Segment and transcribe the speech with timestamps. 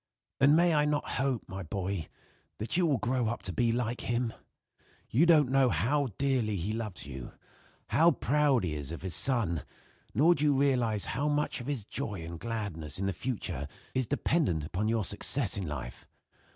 [0.39, 2.07] "And may I not hope, my boy,
[2.57, 4.33] that you will grow up to be like him?
[5.11, 7.33] You don't know how dearly he loves you;
[7.89, 9.63] how proud he is of his son;
[10.15, 14.07] nor do you realize how much of his joy and gladness in the future is
[14.07, 16.07] dependent upon your success in life.